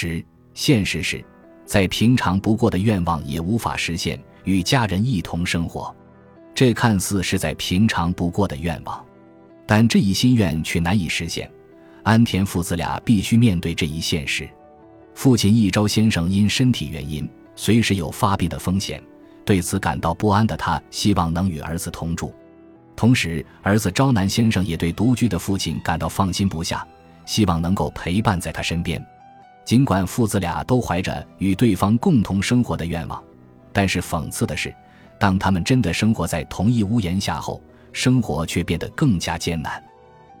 [0.00, 0.24] 十，
[0.54, 1.22] 现实是，
[1.66, 5.94] 再平常不过的愿望也无法实现，与家人一同生活。
[6.54, 9.04] 这看似是在平常不过的愿望，
[9.66, 11.50] 但这一心愿却难以实现。
[12.02, 14.48] 安田父子俩必须面对这一现实。
[15.14, 19.02] 父亲一朝先生因身体原因，随时有发病的风险，
[19.44, 22.32] 对此感到不安的他，希望能与儿子同住。
[22.96, 26.88] 同时，儿子朝南先生也对独居的父亲感到放心不下，
[27.26, 29.04] 希望能够陪伴在他身边。
[29.70, 33.22] 尽管父子俩都怀着与对方共同生活的愿望，
[33.72, 34.74] 但是讽刺的是，
[35.16, 39.80] 当他们真的生活在同一屋檐下后，生活却变得更加艰难。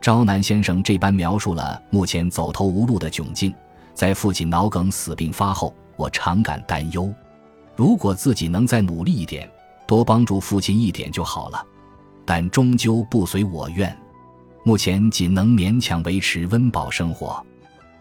[0.00, 3.52] 朝南先生这般描述了目前走投无路的窘境。
[3.94, 7.12] 在父亲脑梗死病发后，我常感担忧，
[7.74, 9.50] 如果自己能再努力一点，
[9.88, 11.66] 多帮助父亲一点就好了。
[12.24, 13.92] 但终究不随我愿，
[14.62, 17.44] 目前仅能勉强维持温饱生活。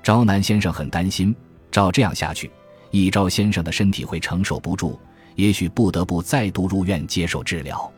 [0.06, 1.36] 朝南先生很担心，
[1.72, 2.52] 照这样下去，
[2.92, 5.00] 一朝先生的身体会承受不住，
[5.34, 7.92] 也许不得不再度入院接受治疗。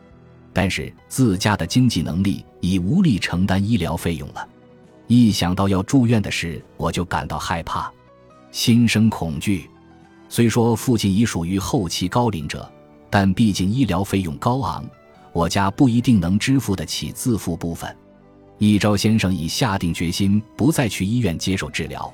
[0.54, 4.48] 但是自家的经济能力已无力承担医疗费用了，
[5.06, 7.92] 一想到要住院的事，我就感到害怕，
[8.52, 9.68] 心生恐惧。
[10.30, 12.66] 虽说父亲已属于后期高龄者，
[13.10, 14.82] 但毕竟医疗费用高昂。
[15.34, 17.94] 我家不一定能支付得起自付部分。
[18.58, 22.12] 一朝先生已下定决心不再去医院接受治疗，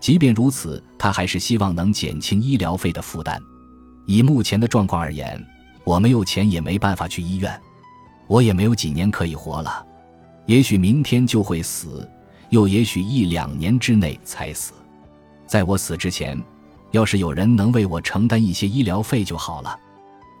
[0.00, 3.40] 即便如此，他还是希望能减轻医疗费的负担。
[4.04, 5.40] 以目前的状况而言，
[5.84, 7.60] 我没有钱也没办法去医院，
[8.26, 9.86] 我也没有几年可以活了。
[10.46, 12.08] 也许明天就会死，
[12.50, 14.72] 又也许一两年之内才死。
[15.46, 16.40] 在我死之前，
[16.90, 19.78] 要是有人能为我承担一些医疗费就好了。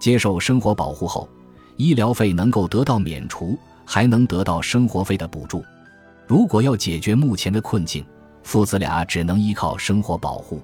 [0.00, 1.28] 接受生活保护后。
[1.76, 5.64] 医疗费能够得到免除，还能得到生活费的补助。
[6.26, 8.04] 如果要解决目前的困境，
[8.42, 10.60] 父子俩只能依靠生活保护。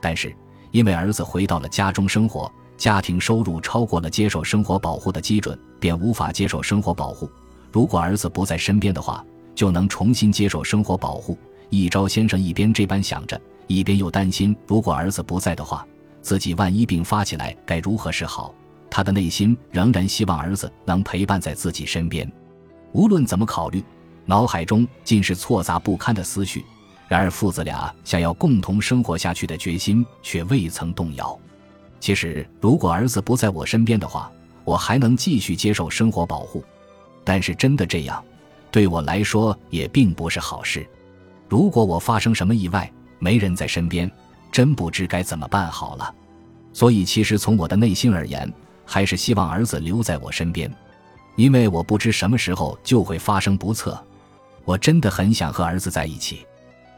[0.00, 0.34] 但是，
[0.70, 7.30] 因为儿子回到了家中生活，家庭收入超过了接受生活保护的基准，便无法接受生活保护。
[7.70, 11.38] 如果儿子不在身边的话，就能重新接受生活保护。
[11.70, 15.86] 一朝先生一边这般想着，一边又担心，如果儿子不在的话，
[16.22, 18.54] 自己万一病发起来，该如何是好？
[18.90, 22.30] 他的内心仍然希望儿子能陪伴在自己身边，
[22.94, 23.84] 无论怎么考虑，
[24.24, 26.64] 脑海中尽是错杂不堪的思绪。
[27.08, 31.36] 然而，父子俩想要共同生活下去的决心却未曾动摇。
[31.98, 34.30] 其实，如果儿子不在我身边的话，
[34.64, 36.64] 我还能继续接受生活保护。
[37.24, 38.24] 但是，真的这样，
[38.70, 40.86] 对我来说也并不是好事。
[41.48, 44.08] 如果我发生什么意外，没人在身边，
[44.52, 46.14] 真不知该怎么办好了。
[46.72, 48.50] 所以，其实从我的内心而言，
[48.86, 50.72] 还是希望儿子留在我身边，
[51.36, 53.98] 因为我不知什么时候就会发生不测。
[54.64, 56.46] 我真的很想和儿子在一起，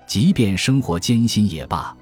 [0.06, 1.96] 即便生活艰辛也罢。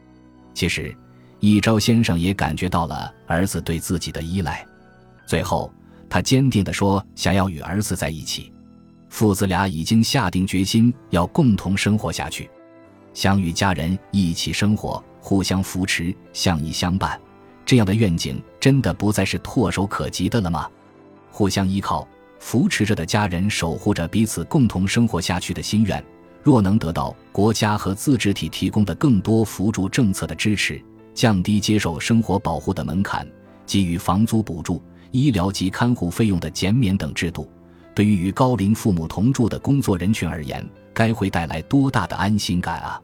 [0.52, 0.94] 其实，
[1.40, 4.64] 一朝先生也感觉到了儿子对自己的依赖。
[5.26, 5.72] 最后，
[6.08, 8.52] 他坚定地说：“想要与儿子在一起。”
[9.08, 12.50] 父子俩已经下定决心要共同生活下去，
[13.14, 17.18] 想与家人一起生活，互相扶持，相依相伴。
[17.64, 20.68] 这样的愿景真的不再是唾手可及的了吗？
[21.30, 22.06] 互相依靠、
[22.44, 26.04] 扶持着的家人，守护着彼此共同生活下去的心愿，
[26.42, 30.78] 若能得到国家和自治体提供的更多扶助政策的支持，
[31.14, 33.26] 降低接受生活保护的门槛，
[33.64, 37.50] 给予房租补助、医疗及看护费用的减免等制度，
[37.94, 40.62] 对于与高龄父母同住的工作人群而言，
[40.92, 43.00] 该会带来多大的安心感啊！